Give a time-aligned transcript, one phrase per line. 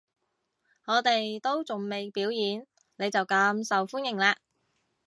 [0.85, 2.65] 我哋都仲未表演，
[2.95, 4.35] 你就咁受歡迎喇